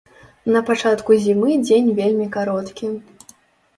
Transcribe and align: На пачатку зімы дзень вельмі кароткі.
На 0.55 0.61
пачатку 0.69 1.11
зімы 1.27 1.51
дзень 1.67 1.93
вельмі 2.03 2.27
кароткі. 2.37 2.93